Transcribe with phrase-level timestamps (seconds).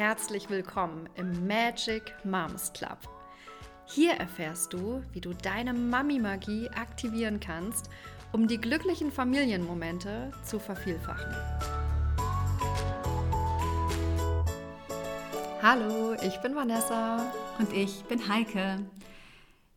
[0.00, 2.96] herzlich willkommen im Magic Moms Club.
[3.84, 7.90] Hier erfährst du, wie du deine Mami-Magie aktivieren kannst,
[8.32, 11.36] um die glücklichen Familienmomente zu vervielfachen.
[15.60, 17.30] Hallo, ich bin Vanessa.
[17.58, 18.78] Und ich bin Heike.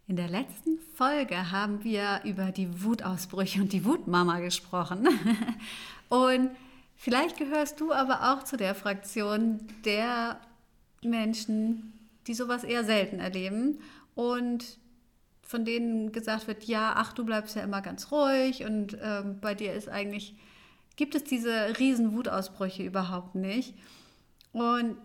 [0.07, 5.05] In der letzten Folge haben wir über die Wutausbrüche und die Wutmama gesprochen.
[6.07, 6.51] Und
[7.03, 10.39] vielleicht gehörst du aber auch zu der Fraktion der
[11.03, 11.91] Menschen,
[12.27, 13.79] die sowas eher selten erleben
[14.15, 14.77] und
[15.41, 19.53] von denen gesagt wird, ja, ach, du bleibst ja immer ganz ruhig und ähm, bei
[19.53, 20.37] dir ist eigentlich,
[20.95, 23.75] gibt es diese riesen Wutausbrüche überhaupt nicht.
[24.53, 24.95] Und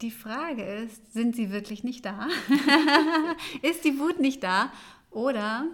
[0.00, 2.28] die Frage ist, sind sie wirklich nicht da?
[3.62, 4.70] ist die Wut nicht da?
[5.10, 5.66] Oder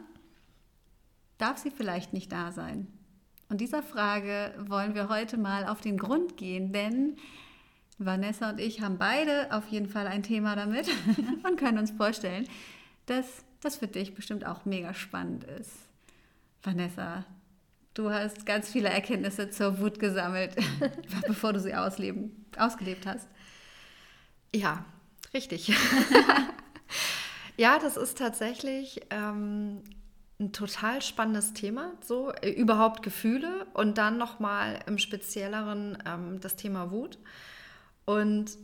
[1.37, 2.87] darf sie vielleicht nicht da sein?
[3.53, 7.19] Und dieser Frage wollen wir heute mal auf den Grund gehen, denn
[7.99, 10.89] Vanessa und ich haben beide auf jeden Fall ein Thema damit
[11.47, 12.49] und können uns vorstellen,
[13.05, 15.71] dass das für dich bestimmt auch mega spannend ist.
[16.63, 17.27] Vanessa,
[17.93, 20.57] du hast ganz viele Erkenntnisse zur Wut gesammelt,
[21.27, 23.29] bevor du sie ausleben, ausgelebt hast.
[24.55, 24.87] Ja,
[25.35, 25.75] richtig.
[27.59, 29.83] ja, das ist tatsächlich ähm,
[30.43, 36.57] ein total spannendes Thema, so äh, überhaupt Gefühle und dann nochmal im Spezielleren ähm, das
[36.57, 37.19] Thema Wut.
[38.05, 38.59] Und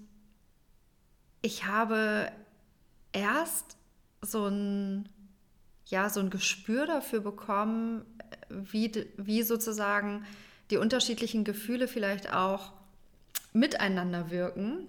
[1.41, 2.31] ich habe
[3.12, 3.77] erst
[4.20, 5.09] so ein,
[5.87, 8.05] ja, so ein Gespür dafür bekommen,
[8.48, 10.25] wie, wie sozusagen
[10.70, 12.73] die unterschiedlichen Gefühle vielleicht auch
[13.53, 14.87] miteinander wirken,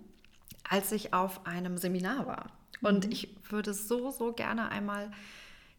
[0.67, 2.51] als ich auf einem Seminar war.
[2.81, 3.11] Und mhm.
[3.11, 5.11] ich würde so, so gerne einmal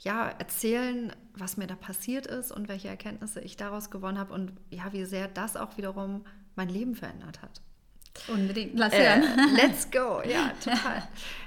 [0.01, 4.53] ja, erzählen, was mir da passiert ist und welche Erkenntnisse ich daraus gewonnen habe und
[4.71, 6.25] ja, wie sehr das auch wiederum
[6.57, 7.61] mein Leben verändert hat.
[8.29, 9.23] Unbedingt, lass äh, hören.
[9.23, 11.07] Äh, let's go, ja, total.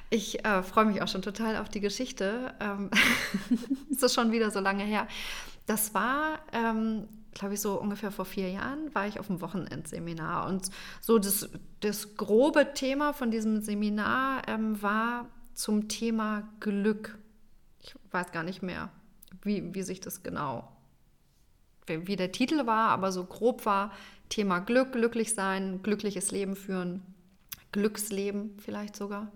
[0.09, 2.53] Ich äh, freue mich auch schon total auf die Geschichte.
[2.59, 2.91] Ähm,
[3.89, 5.07] ist das schon wieder so lange her.
[5.65, 10.47] Das war, ähm, glaube ich, so ungefähr vor vier Jahren, war ich auf dem Wochenendseminar.
[10.47, 10.69] Und
[11.01, 11.49] so das,
[11.79, 17.17] das grobe Thema von diesem Seminar ähm, war zum Thema Glück
[17.83, 18.89] ich weiß gar nicht mehr,
[19.41, 20.71] wie, wie sich das genau,
[21.85, 23.91] wie, wie der Titel war, aber so grob war
[24.29, 27.01] Thema Glück, glücklich sein, glückliches Leben führen,
[27.71, 29.31] Glücksleben vielleicht sogar.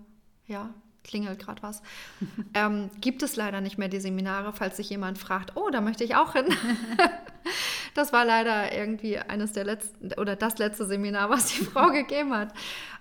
[0.46, 0.72] Ja,
[1.04, 1.82] klingelt gerade was.
[2.54, 6.04] ähm, gibt es leider nicht mehr die Seminare, falls sich jemand fragt, oh, da möchte
[6.04, 6.46] ich auch hin.
[7.94, 12.32] das war leider irgendwie eines der letzten oder das letzte Seminar, was die Frau gegeben
[12.32, 12.54] hat.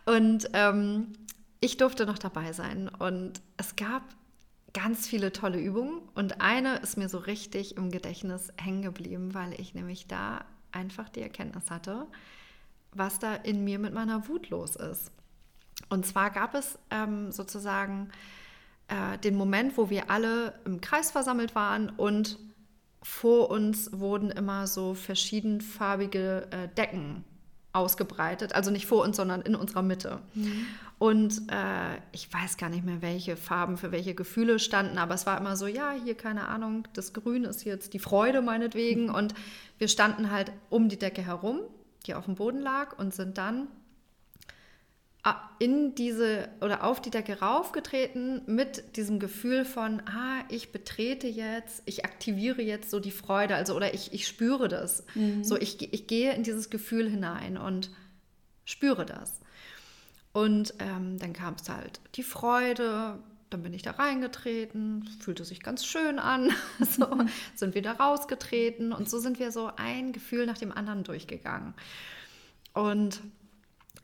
[0.06, 1.13] Und ähm,
[1.59, 2.90] ich durfte noch dabei sein.
[2.90, 4.03] Und es gab
[4.77, 9.59] ganz viele tolle Übungen und eine ist mir so richtig im Gedächtnis hängen geblieben, weil
[9.59, 12.05] ich nämlich da einfach die Erkenntnis hatte,
[12.91, 15.11] was da in mir mit meiner Wut los ist.
[15.89, 18.09] Und zwar gab es ähm, sozusagen
[18.88, 22.38] äh, den Moment, wo wir alle im Kreis versammelt waren und
[23.01, 27.23] vor uns wurden immer so verschiedenfarbige äh, Decken
[27.73, 28.53] ausgebreitet.
[28.53, 30.19] Also nicht vor uns, sondern in unserer Mitte.
[30.35, 30.67] Mhm.
[31.00, 35.28] Und äh, ich weiß gar nicht mehr, welche Farben für welche Gefühle standen, aber es
[35.28, 39.07] war immer so, ja, hier keine Ahnung, das Grün ist jetzt die Freude meinetwegen.
[39.07, 39.16] Mhm.
[39.16, 39.36] Und
[39.78, 41.59] wir standen halt um die Decke herum,
[42.07, 43.68] die auf dem Boden lag, und sind dann
[45.59, 51.81] in diese oder auf die Decke raufgetreten mit diesem Gefühl von, ah, ich betrete jetzt,
[51.86, 55.03] ich aktiviere jetzt so die Freude, also oder ich, ich spüre das.
[55.16, 55.44] Mhm.
[55.44, 57.91] So, ich, ich gehe in dieses Gefühl hinein und
[58.66, 59.40] spüre das.
[60.38, 63.18] Und ähm, dann kam es halt die Freude,
[63.50, 67.08] dann bin ich da reingetreten, fühlte sich ganz schön an, so
[67.56, 71.74] sind wir da rausgetreten und so sind wir so ein Gefühl nach dem anderen durchgegangen.
[72.75, 73.20] Und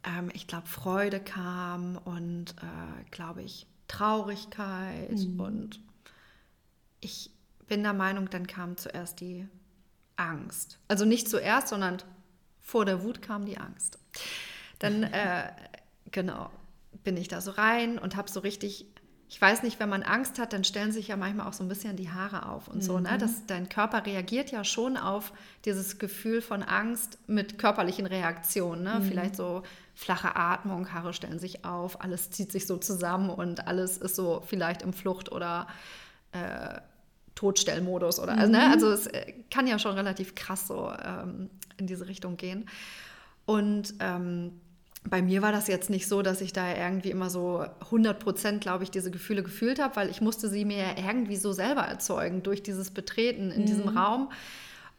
[0.03, 5.11] ähm, ich glaube, Freude kam und, äh, glaube ich, Traurigkeit.
[5.11, 5.39] Mhm.
[5.39, 5.81] Und
[6.99, 7.29] ich
[7.67, 9.47] bin der Meinung, dann kam zuerst die
[10.15, 10.79] Angst.
[10.87, 11.97] Also nicht zuerst, sondern
[12.59, 13.99] vor der Wut kam die Angst.
[14.79, 15.51] Dann, äh,
[16.13, 16.49] genau,
[17.03, 18.85] bin ich da so rein und habe so richtig
[19.33, 21.67] ich weiß nicht, wenn man Angst hat, dann stellen sich ja manchmal auch so ein
[21.67, 22.81] bisschen die Haare auf und mhm.
[22.81, 22.99] so.
[22.99, 23.13] Ne?
[23.13, 23.17] Mhm.
[23.17, 25.33] Das, dein Körper reagiert ja schon auf
[25.65, 28.83] dieses Gefühl von Angst mit körperlichen Reaktionen.
[28.83, 28.99] Ne?
[28.99, 29.03] Mhm.
[29.05, 29.63] Vielleicht so
[29.95, 34.43] flache Atmung, Haare stellen sich auf, alles zieht sich so zusammen und alles ist so
[34.45, 35.65] vielleicht im Flucht- oder
[36.31, 36.79] äh,
[37.33, 38.19] Todstellmodus.
[38.19, 38.51] Oder, also, mhm.
[38.51, 38.69] ne?
[38.69, 42.69] also es äh, kann ja schon relativ krass so ähm, in diese Richtung gehen.
[43.45, 44.61] Und ähm,
[45.09, 48.61] bei mir war das jetzt nicht so, dass ich da irgendwie immer so 100 Prozent,
[48.61, 52.43] glaube ich, diese Gefühle gefühlt habe, weil ich musste sie mir irgendwie so selber erzeugen
[52.43, 53.65] durch dieses Betreten in mhm.
[53.65, 54.31] diesem Raum.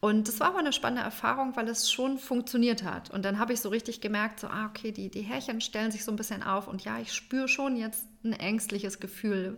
[0.01, 3.11] Und das war aber eine spannende Erfahrung, weil es schon funktioniert hat.
[3.11, 6.05] Und dann habe ich so richtig gemerkt, so, ah, okay, die, die Härchen stellen sich
[6.05, 6.69] so ein bisschen auf.
[6.69, 9.57] Und ja, ich spüre schon jetzt ein ängstliches Gefühl,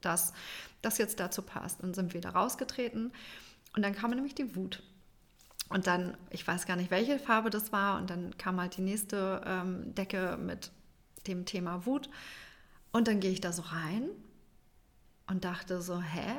[0.00, 0.32] dass
[0.80, 1.82] das jetzt dazu passt.
[1.82, 3.10] Und sind wieder rausgetreten.
[3.74, 4.80] Und dann kam nämlich die Wut.
[5.70, 7.98] Und dann, ich weiß gar nicht, welche Farbe das war.
[7.98, 10.72] Und dann kam halt die nächste ähm, Decke mit
[11.26, 12.10] dem Thema Wut.
[12.92, 14.10] Und dann gehe ich da so rein
[15.28, 16.38] und dachte so, hä?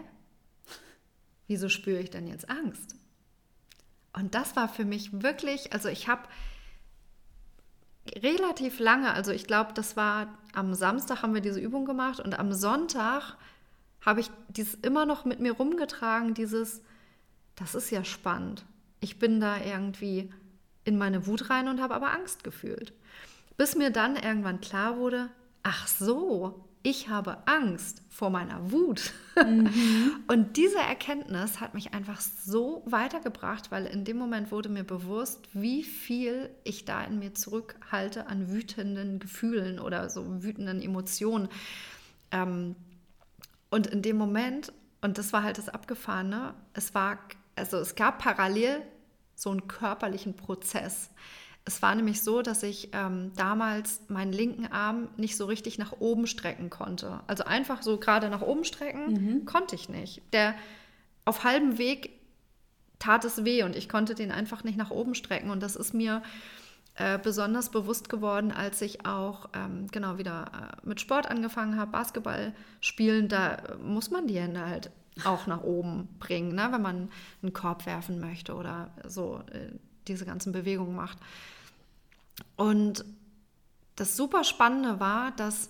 [1.47, 2.95] Wieso spüre ich denn jetzt Angst?
[4.13, 6.23] Und das war für mich wirklich, also ich habe
[8.17, 12.37] relativ lange, also ich glaube, das war am Samstag haben wir diese Übung gemacht und
[12.37, 13.37] am Sonntag
[14.01, 16.81] habe ich dies immer noch mit mir rumgetragen, dieses,
[17.55, 18.65] das ist ja spannend.
[19.01, 20.31] Ich bin da irgendwie
[20.85, 22.93] in meine Wut rein und habe aber Angst gefühlt.
[23.57, 25.29] Bis mir dann irgendwann klar wurde,
[25.63, 29.13] ach so, ich habe Angst vor meiner Wut.
[29.35, 29.69] Mhm.
[30.27, 35.47] Und diese Erkenntnis hat mich einfach so weitergebracht, weil in dem Moment wurde mir bewusst,
[35.53, 41.49] wie viel ich da in mir zurückhalte an wütenden Gefühlen oder so wütenden Emotionen.
[42.31, 42.75] Ähm,
[43.69, 47.19] und in dem Moment, und das war halt das Abgefahrene, es war,
[47.55, 48.81] also es gab parallel
[49.41, 51.09] so einen körperlichen Prozess.
[51.65, 55.93] Es war nämlich so, dass ich ähm, damals meinen linken Arm nicht so richtig nach
[55.99, 57.21] oben strecken konnte.
[57.27, 59.45] Also einfach so gerade nach oben strecken mhm.
[59.45, 60.21] konnte ich nicht.
[60.33, 60.55] Der
[61.25, 62.19] auf halbem Weg
[62.99, 65.49] tat es weh und ich konnte den einfach nicht nach oben strecken.
[65.49, 66.21] Und das ist mir
[66.95, 71.91] äh, besonders bewusst geworden, als ich auch ähm, genau wieder äh, mit Sport angefangen habe,
[71.91, 73.27] Basketball spielen.
[73.27, 74.91] Da muss man die Hände halt
[75.25, 76.69] auch nach oben bringen, ne?
[76.71, 77.09] wenn man
[77.41, 79.71] einen Korb werfen möchte oder so äh,
[80.07, 81.17] diese ganzen Bewegungen macht.
[82.55, 83.05] Und
[83.95, 85.69] das super Spannende war, dass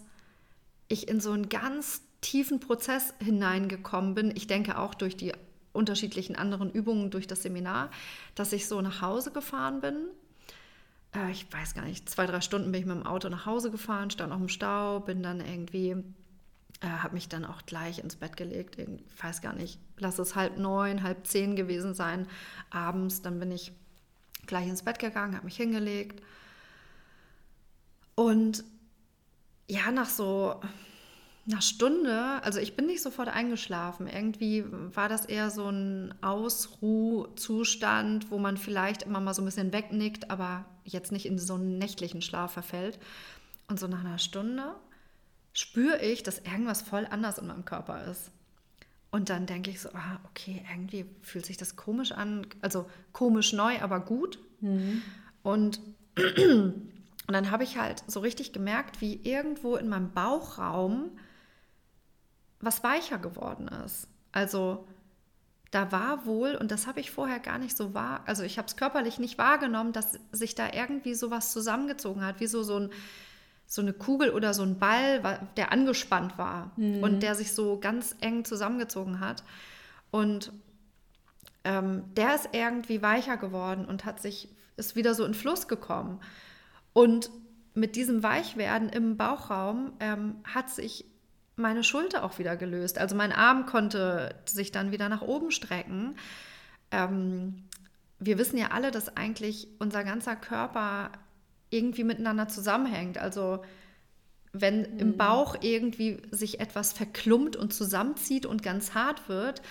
[0.88, 4.36] ich in so einen ganz tiefen Prozess hineingekommen bin.
[4.36, 5.34] Ich denke auch durch die
[5.74, 7.90] unterschiedlichen anderen Übungen, durch das Seminar,
[8.36, 9.96] dass ich so nach Hause gefahren bin.
[11.16, 13.72] Äh, ich weiß gar nicht, zwei, drei Stunden bin ich mit dem Auto nach Hause
[13.72, 15.96] gefahren, stand auch im Stau, bin dann irgendwie,
[16.82, 18.78] äh, habe mich dann auch gleich ins Bett gelegt.
[18.78, 22.28] Ich weiß gar nicht, lass es halb neun, halb zehn gewesen sein
[22.70, 23.22] abends.
[23.22, 23.72] Dann bin ich
[24.46, 26.22] gleich ins Bett gegangen, habe mich hingelegt
[28.16, 28.64] und
[29.68, 30.60] ja, nach so
[31.48, 34.06] einer Stunde, also ich bin nicht sofort eingeschlafen.
[34.08, 39.74] Irgendwie war das eher so ein Ausruhzustand, wo man vielleicht immer mal so ein bisschen
[39.74, 43.00] wegnickt, aber jetzt nicht in so einen nächtlichen Schlaf verfällt.
[43.68, 44.76] Und so nach einer Stunde
[45.54, 48.32] spüre ich, dass irgendwas voll anders in meinem Körper ist.
[49.12, 53.52] Und dann denke ich so, ah, okay, irgendwie fühlt sich das komisch an, also komisch
[53.52, 54.40] neu, aber gut.
[54.62, 55.02] Mhm.
[55.44, 55.82] Und
[57.32, 61.12] Und dann habe ich halt so richtig gemerkt, wie irgendwo in meinem Bauchraum
[62.60, 64.10] was weicher geworden ist.
[64.34, 64.86] Also
[65.72, 68.68] da war wohl, und das habe ich vorher gar nicht so wahr, also ich habe
[68.68, 72.90] es körperlich nicht wahrgenommen, dass sich da irgendwie sowas zusammengezogen hat, wie so, so, ein,
[73.72, 77.02] so eine Kugel oder so ein Ball, der angespannt war mhm.
[77.02, 79.46] und der sich so ganz eng zusammengezogen hat.
[80.12, 80.52] Und
[81.64, 86.20] ähm, der ist irgendwie weicher geworden und hat sich, ist wieder so in Fluss gekommen.
[86.92, 87.32] Und
[87.74, 91.06] mit diesem Weichwerden im Bauchraum ähm, hat sich
[91.56, 92.98] meine Schulter auch wieder gelöst.
[92.98, 96.18] Also mein Arm konnte sich dann wieder nach oben strecken.
[96.92, 97.64] Ähm,
[98.20, 101.12] wir wissen ja alle, dass eigentlich unser ganzer Körper
[101.72, 103.18] irgendwie miteinander zusammenhängt.
[103.18, 103.64] Also
[104.54, 105.00] wenn mhm.
[105.00, 109.62] im Bauch irgendwie sich etwas verklumpt und zusammenzieht und ganz hart wird,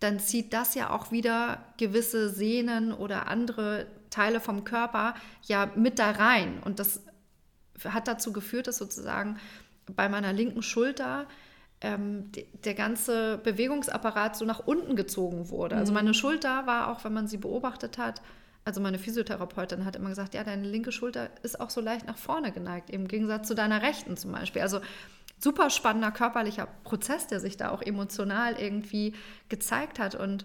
[0.00, 5.98] dann zieht das ja auch wieder gewisse Sehnen oder andere Teile vom Körper ja mit
[5.98, 6.60] da rein.
[6.64, 7.02] Und das
[7.84, 9.38] hat dazu geführt, dass sozusagen
[9.94, 11.26] bei meiner linken Schulter
[11.80, 12.30] ähm,
[12.64, 15.76] der ganze Bewegungsapparat so nach unten gezogen wurde.
[15.76, 16.14] Also meine mhm.
[16.14, 18.22] Schulter war auch, wenn man sie beobachtet hat,
[18.68, 22.18] also meine Physiotherapeutin hat immer gesagt, ja, deine linke Schulter ist auch so leicht nach
[22.18, 24.60] vorne geneigt, im Gegensatz zu deiner rechten zum Beispiel.
[24.60, 24.82] Also
[25.38, 29.14] super spannender körperlicher Prozess, der sich da auch emotional irgendwie
[29.48, 30.14] gezeigt hat.
[30.16, 30.44] Und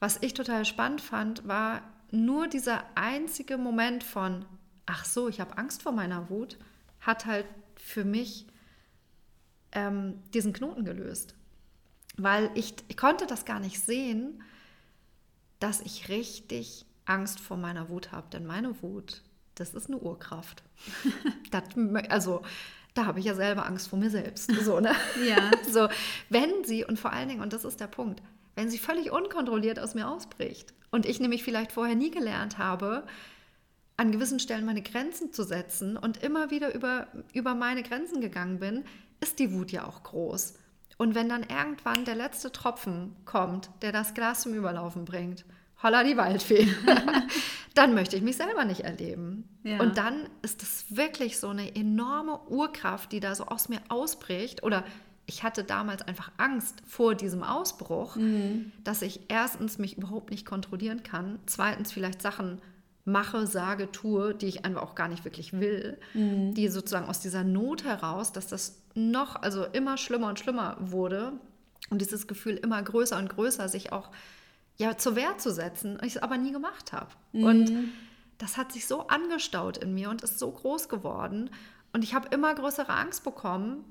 [0.00, 1.80] was ich total spannend fand, war
[2.10, 4.44] nur dieser einzige Moment von,
[4.84, 6.58] ach so, ich habe Angst vor meiner Wut,
[7.00, 8.46] hat halt für mich
[9.72, 11.34] ähm, diesen Knoten gelöst.
[12.18, 14.42] Weil ich, ich konnte das gar nicht sehen,
[15.58, 18.28] dass ich richtig Angst vor meiner Wut habe.
[18.32, 19.22] Denn meine Wut,
[19.54, 20.62] das ist eine Urkraft.
[21.50, 21.64] das,
[22.08, 22.42] also
[22.94, 24.52] da habe ich ja selber Angst vor mir selbst.
[24.62, 24.92] So, ne?
[25.26, 25.50] ja.
[25.70, 25.88] So,
[26.28, 28.22] wenn sie, und vor allen Dingen, und das ist der Punkt,
[28.56, 33.06] wenn sie völlig unkontrolliert aus mir ausbricht und ich nämlich vielleicht vorher nie gelernt habe,
[33.96, 38.58] an gewissen Stellen meine Grenzen zu setzen und immer wieder über, über meine Grenzen gegangen
[38.58, 38.84] bin,
[39.20, 40.54] ist die Wut ja auch groß.
[40.96, 45.44] Und wenn dann irgendwann der letzte Tropfen kommt, der das Glas zum Überlaufen bringt,
[45.82, 46.68] holla die Waldfee.
[47.74, 49.48] dann möchte ich mich selber nicht erleben.
[49.62, 49.80] Ja.
[49.80, 54.62] Und dann ist das wirklich so eine enorme Urkraft, die da so aus mir ausbricht.
[54.62, 54.84] Oder
[55.26, 58.72] ich hatte damals einfach Angst vor diesem Ausbruch, mhm.
[58.82, 62.60] dass ich erstens mich überhaupt nicht kontrollieren kann, zweitens vielleicht Sachen
[63.04, 66.54] mache, sage, tue, die ich einfach auch gar nicht wirklich will, mhm.
[66.54, 71.32] die sozusagen aus dieser Not heraus, dass das noch, also immer schlimmer und schlimmer wurde
[71.90, 74.10] und dieses Gefühl immer größer und größer sich auch
[74.80, 77.10] ja zur Wehr zu setzen, ich es aber nie gemacht habe.
[77.32, 77.44] Mhm.
[77.44, 77.72] Und
[78.38, 81.50] das hat sich so angestaut in mir und ist so groß geworden
[81.92, 83.84] und ich habe immer größere Angst bekommen,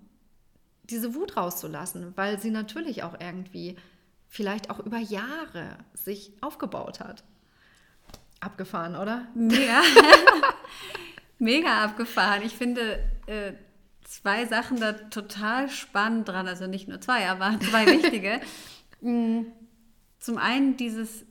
[0.83, 3.77] diese Wut rauszulassen, weil sie natürlich auch irgendwie
[4.27, 7.23] vielleicht auch über Jahre sich aufgebaut hat.
[8.39, 9.27] Abgefahren, oder?
[9.35, 9.81] Mega.
[11.39, 12.41] Mega abgefahren.
[12.43, 13.53] Ich finde äh,
[14.03, 16.47] zwei Sachen da total spannend dran.
[16.47, 18.39] Also nicht nur zwei, aber zwei wichtige.
[20.19, 21.25] Zum einen dieses,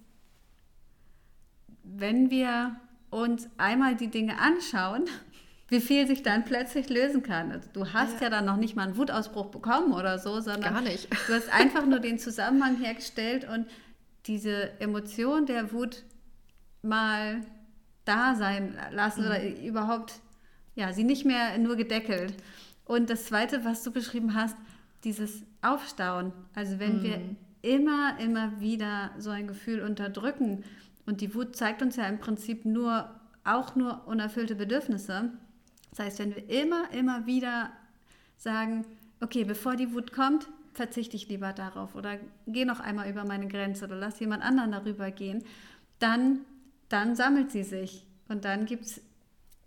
[1.83, 2.77] wenn wir
[3.11, 5.05] uns einmal die Dinge anschauen,
[5.69, 7.53] wie viel sich dann plötzlich lösen kann.
[7.53, 8.23] Also du hast ja.
[8.23, 11.09] ja dann noch nicht mal einen Wutausbruch bekommen oder so, sondern Gar nicht.
[11.27, 13.67] du hast einfach nur den Zusammenhang hergestellt und
[14.27, 16.05] diese Emotion der Wut
[16.83, 17.43] mal
[18.07, 19.27] da sein lassen mhm.
[19.27, 20.15] oder überhaupt,
[20.75, 22.35] ja, sie nicht mehr nur gedeckelt.
[22.87, 24.57] Und das Zweite, was du beschrieben hast,
[25.05, 26.33] dieses Aufstauen.
[26.55, 27.03] Also wenn mhm.
[27.03, 27.21] wir
[27.69, 30.65] immer, immer wieder so ein Gefühl unterdrücken.
[31.07, 33.09] Und die Wut zeigt uns ja im Prinzip nur,
[33.45, 35.33] auch nur unerfüllte Bedürfnisse.
[35.91, 37.71] Das heißt, wenn wir immer, immer wieder
[38.37, 38.85] sagen,
[39.21, 43.49] okay, bevor die Wut kommt, verzichte ich lieber darauf oder gehe noch einmal über meine
[43.49, 45.43] Grenze oder lass jemand anderen darüber gehen,
[45.99, 46.41] dann
[46.89, 48.05] dann sammelt sie sich.
[48.29, 49.01] Und dann gibt es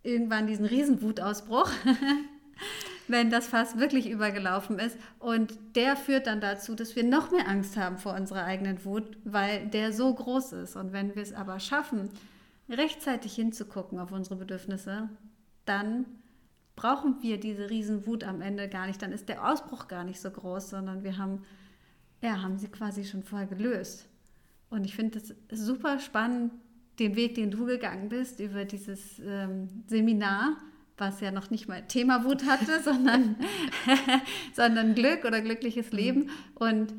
[0.03, 1.69] irgendwann diesen Riesenwutausbruch,
[3.11, 4.97] wenn das Fass wirklich übergelaufen ist.
[5.19, 9.17] Und der führt dann dazu, dass wir noch mehr Angst haben vor unserer eigenen Wut,
[9.23, 10.75] weil der so groß ist.
[10.75, 12.09] Und wenn wir es aber schaffen,
[12.69, 15.09] rechtzeitig hinzugucken auf unsere Bedürfnisse,
[15.65, 16.05] dann
[16.75, 19.01] brauchen wir diese Riesenwut am Ende gar nicht.
[19.01, 21.43] Dann ist der Ausbruch gar nicht so groß, sondern wir haben,
[22.21, 24.07] ja, haben sie quasi schon vorher gelöst.
[24.69, 26.53] Und ich finde es super spannend,
[26.99, 30.57] den Weg, den du gegangen bist, über dieses ähm, Seminar,
[30.97, 33.35] was ja noch nicht mal Thema Wut hatte, sondern,
[34.53, 35.97] sondern Glück oder glückliches mhm.
[35.97, 36.29] Leben.
[36.55, 36.93] Und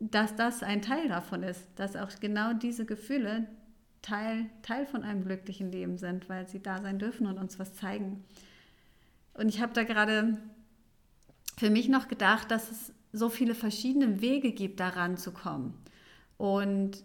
[0.00, 3.46] dass das ein Teil davon ist, dass auch genau diese Gefühle
[4.02, 7.74] Teil, Teil von einem glücklichen Leben sind, weil sie da sein dürfen und uns was
[7.74, 8.22] zeigen.
[9.32, 10.38] Und ich habe da gerade
[11.56, 15.74] für mich noch gedacht, dass es so viele verschiedene Wege gibt, daran zu kommen.
[16.36, 17.02] Und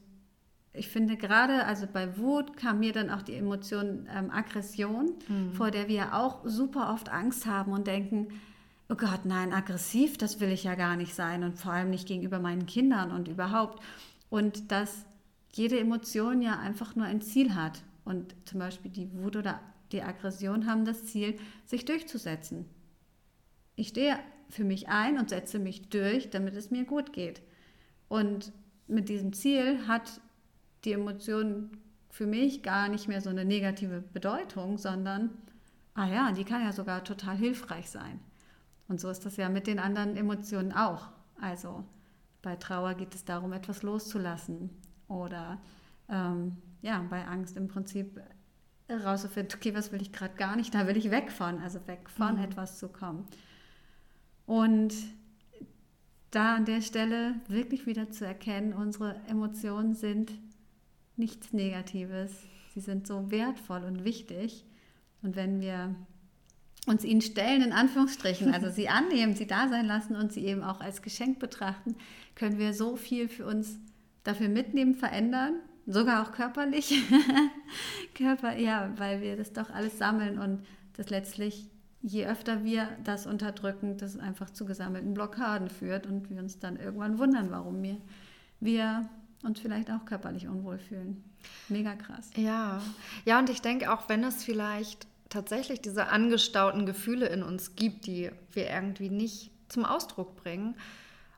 [0.80, 5.52] ich finde gerade, also bei Wut kam mir dann auch die Emotion ähm, Aggression, mhm.
[5.52, 8.30] vor der wir auch super oft Angst haben und denken,
[8.88, 12.08] oh Gott, nein, aggressiv, das will ich ja gar nicht sein und vor allem nicht
[12.08, 13.84] gegenüber meinen Kindern und überhaupt.
[14.30, 15.06] Und dass
[15.52, 17.82] jede Emotion ja einfach nur ein Ziel hat.
[18.06, 19.60] Und zum Beispiel die Wut oder
[19.92, 22.66] die Aggression haben das Ziel, sich durchzusetzen.
[23.76, 24.18] Ich stehe
[24.48, 27.42] für mich ein und setze mich durch, damit es mir gut geht.
[28.08, 28.54] Und
[28.88, 30.22] mit diesem Ziel hat
[30.86, 31.72] die Emotion
[32.10, 35.30] für mich gar nicht mehr so eine negative Bedeutung, sondern,
[35.94, 38.20] ah ja, die kann ja sogar total hilfreich sein.
[38.88, 41.10] Und so ist das ja mit den anderen Emotionen auch.
[41.40, 41.84] Also
[42.42, 44.70] bei Trauer geht es darum, etwas loszulassen.
[45.08, 45.62] Oder
[46.10, 48.20] ähm, ja, bei Angst im Prinzip
[48.90, 52.10] rauszufinden, okay, was will ich gerade gar nicht, da will ich weg von, also weg
[52.10, 52.44] von mhm.
[52.44, 53.28] etwas zu kommen.
[54.46, 54.94] Und
[56.32, 60.32] da an der Stelle wirklich wieder zu erkennen, unsere Emotionen sind
[61.20, 62.32] nichts Negatives.
[62.74, 64.66] Sie sind so wertvoll und wichtig.
[65.22, 65.96] Und wenn wir
[66.88, 70.64] uns ihnen stellen, in Anführungsstrichen, also sie annehmen, sie da sein lassen und sie eben
[70.64, 71.96] auch als Geschenk betrachten,
[72.36, 73.78] können wir so viel für uns
[74.24, 77.04] dafür mitnehmen, verändern, sogar auch körperlich.
[78.16, 81.68] Körper, ja, weil wir das doch alles sammeln und das letztlich,
[82.02, 86.78] je öfter wir das unterdrücken, das einfach zu gesammelten Blockaden führt und wir uns dann
[86.78, 87.98] irgendwann wundern, warum wir,
[88.60, 89.10] wir
[89.44, 91.24] und vielleicht auch körperlich unwohl fühlen.
[91.70, 92.30] Mega krass.
[92.36, 92.82] Ja,
[93.26, 98.08] ja, und ich denke auch, wenn es vielleicht tatsächlich diese angestauten Gefühle in uns gibt,
[98.08, 100.76] die wir irgendwie nicht zum Ausdruck bringen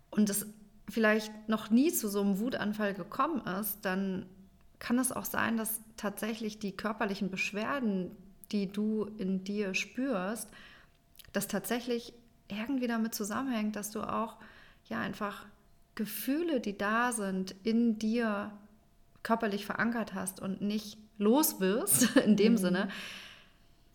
[0.09, 0.45] und es
[0.89, 4.25] vielleicht noch nie zu so einem Wutanfall gekommen ist, dann
[4.79, 8.11] kann es auch sein, dass tatsächlich die körperlichen Beschwerden,
[8.51, 10.49] die du in dir spürst,
[11.33, 12.13] das tatsächlich
[12.47, 14.37] irgendwie damit zusammenhängt, dass du auch
[14.89, 15.45] ja einfach
[15.95, 18.51] Gefühle, die da sind, in dir
[19.23, 22.57] körperlich verankert hast und nicht los wirst, in dem mhm.
[22.57, 22.89] Sinne,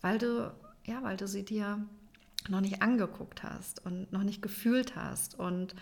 [0.01, 0.53] weil du,
[0.85, 1.85] ja, weil du sie dir
[2.49, 5.37] noch nicht angeguckt hast und noch nicht gefühlt hast.
[5.37, 5.75] Und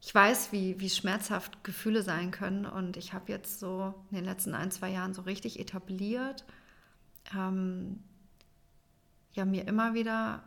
[0.00, 2.66] ich weiß, wie, wie schmerzhaft Gefühle sein können.
[2.66, 6.44] Und ich habe jetzt so in den letzten ein, zwei Jahren so richtig etabliert,
[7.36, 8.02] ähm,
[9.32, 10.42] ja, mir immer wieder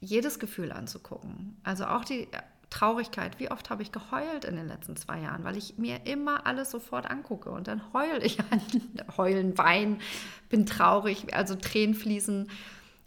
[0.00, 1.58] jedes Gefühl anzugucken.
[1.62, 2.28] Also auch die
[2.70, 3.38] Traurigkeit.
[3.38, 6.70] Wie oft habe ich geheult in den letzten zwei Jahren, weil ich mir immer alles
[6.70, 8.62] sofort angucke und dann heule ich an.
[9.16, 10.00] Heulen, weinen,
[10.48, 12.48] bin traurig, also Tränen fließen.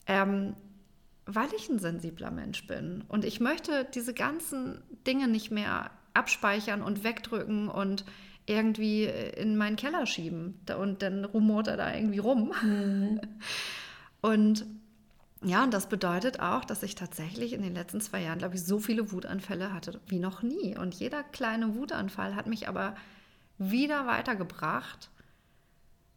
[0.05, 0.55] Ähm,
[1.25, 3.03] weil ich ein sensibler Mensch bin.
[3.08, 8.03] Und ich möchte diese ganzen Dinge nicht mehr abspeichern und wegdrücken und
[8.46, 10.60] irgendwie in meinen Keller schieben.
[10.77, 12.53] Und dann rumort er da irgendwie rum.
[12.62, 13.22] Mhm.
[14.22, 14.65] Und
[15.43, 18.63] ja, und das bedeutet auch, dass ich tatsächlich in den letzten zwei Jahren, glaube ich,
[18.63, 20.77] so viele Wutanfälle hatte wie noch nie.
[20.77, 22.95] Und jeder kleine Wutanfall hat mich aber
[23.57, 25.09] wieder weitergebracht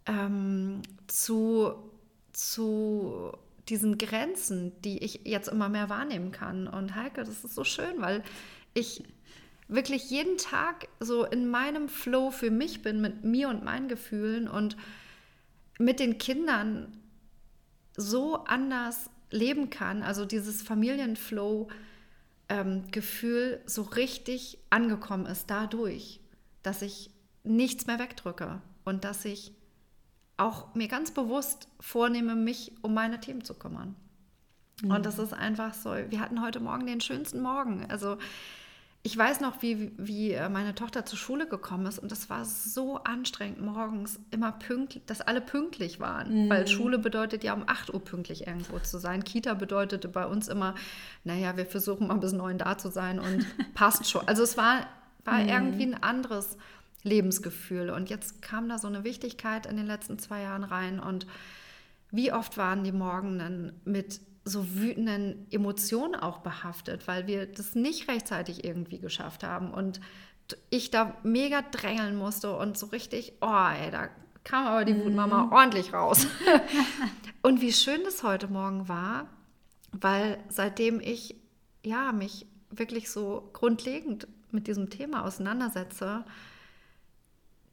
[0.06, 1.74] ähm, zu,
[2.32, 3.32] zu
[3.68, 6.68] diesen Grenzen, die ich jetzt immer mehr wahrnehmen kann.
[6.68, 8.22] Und Heike, das ist so schön, weil
[8.74, 9.02] ich
[9.68, 14.48] wirklich jeden Tag so in meinem Flow für mich bin, mit mir und meinen Gefühlen
[14.48, 14.76] und
[15.78, 16.96] mit den Kindern
[17.96, 20.02] so anders leben kann.
[20.02, 26.20] Also dieses Familienflow-Gefühl ähm, so richtig angekommen ist dadurch,
[26.62, 27.10] dass ich
[27.44, 29.52] nichts mehr wegdrücke und dass ich
[30.36, 33.94] auch mir ganz bewusst vornehme, mich um meine Themen zu kümmern.
[34.82, 34.90] Mhm.
[34.90, 37.86] Und das ist einfach so, wir hatten heute Morgen den schönsten Morgen.
[37.88, 38.18] Also
[39.06, 42.44] ich weiß noch, wie, wie äh, meine Tochter zur Schule gekommen ist und es war
[42.44, 46.46] so anstrengend morgens, immer pünktlich, dass alle pünktlich waren.
[46.46, 46.50] Mhm.
[46.50, 49.22] Weil Schule bedeutet ja um 8 Uhr pünktlich irgendwo zu sein.
[49.22, 50.74] Kita bedeutete bei uns immer,
[51.22, 54.26] naja, wir versuchen mal bis neun da zu sein und passt schon.
[54.26, 54.88] Also es war,
[55.24, 55.50] war mhm.
[55.50, 56.56] irgendwie ein anderes
[57.04, 57.90] Lebensgefühl.
[57.90, 60.98] Und jetzt kam da so eine Wichtigkeit in den letzten zwei Jahren rein.
[60.98, 61.28] Und
[62.10, 68.08] wie oft waren die Morgen mit so wütenden Emotionen auch behaftet, weil wir das nicht
[68.08, 69.72] rechtzeitig irgendwie geschafft haben.
[69.72, 70.00] Und
[70.70, 74.08] ich da mega drängeln musste und so richtig, oh ey, da
[74.44, 75.04] kam aber die mhm.
[75.04, 76.28] Wutmama ordentlich raus.
[77.42, 79.28] und wie schön das heute Morgen war,
[79.90, 81.34] weil seitdem ich
[81.82, 86.24] ja mich wirklich so grundlegend mit diesem Thema auseinandersetze,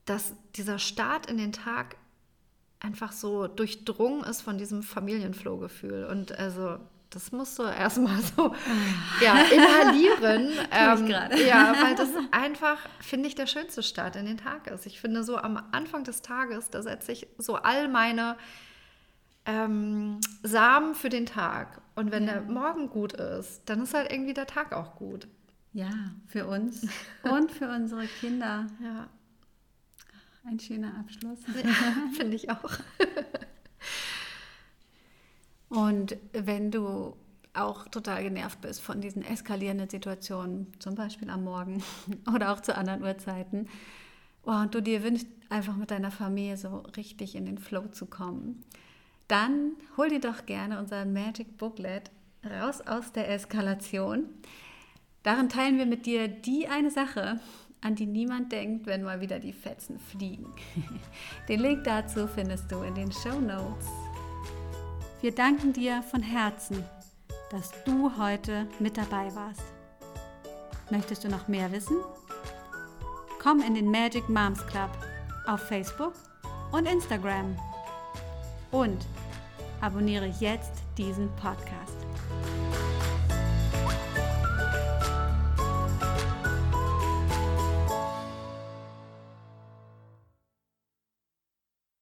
[0.06, 1.98] dass dieser Start in den Tag
[2.84, 6.06] einfach so durchdrungen ist von diesem Familienflow-Gefühl.
[6.06, 6.78] Und also
[7.10, 8.54] das musst du erstmal so
[9.22, 10.52] ja, inhalieren.
[10.72, 11.08] ähm,
[11.48, 14.86] ja, weil das einfach, finde ich, der schönste Start in den Tag ist.
[14.86, 18.36] Ich finde, so am Anfang des Tages, da setze ich so all meine
[19.46, 21.82] ähm, Samen für den Tag.
[21.96, 22.34] Und wenn ja.
[22.34, 25.28] der Morgen gut ist, dann ist halt irgendwie der Tag auch gut.
[25.72, 25.90] Ja,
[26.28, 26.88] für uns
[27.24, 28.68] und für unsere Kinder.
[28.82, 29.08] Ja.
[30.46, 31.40] Ein schöner Abschluss.
[31.48, 32.72] Ja, Finde ich auch.
[35.70, 37.16] Und wenn du
[37.54, 41.82] auch total genervt bist von diesen eskalierenden Situationen, zum Beispiel am Morgen
[42.34, 43.70] oder auch zu anderen Uhrzeiten,
[44.44, 48.06] oh, und du dir wünschst, einfach mit deiner Familie so richtig in den Flow zu
[48.06, 48.64] kommen,
[49.28, 52.12] dann hol dir doch gerne unser Magic Booklet
[52.46, 54.26] raus aus der Eskalation.
[55.24, 57.40] Darin teilen wir mit dir die eine Sache,
[57.84, 60.48] an die niemand denkt, wenn mal wieder die Fetzen fliegen.
[61.50, 63.88] Den Link dazu findest du in den Show Notes.
[65.22, 66.84] Wir danken dir von Herzen,
[67.52, 69.64] dass du heute mit dabei warst.
[70.90, 71.98] Möchtest du noch mehr wissen?
[73.42, 74.90] Komm in den Magic Moms Club
[75.48, 76.14] auf Facebook
[76.72, 77.56] und Instagram.
[78.72, 79.06] Und
[79.82, 82.03] abonniere jetzt diesen Podcast.